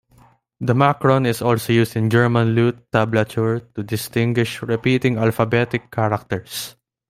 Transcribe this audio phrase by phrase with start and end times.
[0.59, 6.75] The macron is also used in German lute tablature to distinguish repeating alphabetic characters.